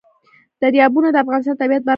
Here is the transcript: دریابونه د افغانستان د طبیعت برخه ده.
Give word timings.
دریابونه 0.61 1.07
د 1.11 1.15
افغانستان 1.23 1.55
د 1.57 1.61
طبیعت 1.61 1.81
برخه 1.85 1.85
ده. 1.85 1.89